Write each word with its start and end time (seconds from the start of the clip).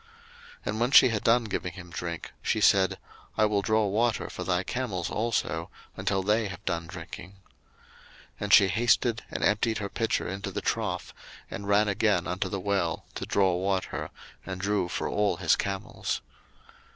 01:024:019 0.01 0.09
And 0.65 0.79
when 0.79 0.89
she 0.91 1.09
had 1.09 1.23
done 1.23 1.43
giving 1.43 1.73
him 1.73 1.91
drink, 1.91 2.33
she 2.41 2.59
said, 2.59 2.97
I 3.37 3.45
will 3.45 3.61
draw 3.61 3.85
water 3.85 4.31
for 4.31 4.43
thy 4.43 4.63
camels 4.63 5.11
also, 5.11 5.69
until 5.95 6.23
they 6.23 6.47
have 6.47 6.65
done 6.65 6.87
drinking. 6.87 7.33
01:024:020 7.33 7.35
And 8.39 8.51
she 8.53 8.67
hasted, 8.69 9.23
and 9.29 9.43
emptied 9.43 9.77
her 9.77 9.89
pitcher 9.89 10.27
into 10.27 10.49
the 10.49 10.59
trough, 10.61 11.13
and 11.51 11.67
ran 11.67 11.87
again 11.87 12.25
unto 12.25 12.49
the 12.49 12.59
well 12.59 13.05
to 13.13 13.27
draw 13.27 13.53
water, 13.55 14.09
and 14.43 14.59
drew 14.59 14.87
for 14.89 15.07
all 15.07 15.37
his 15.37 15.55
camels. 15.55 16.21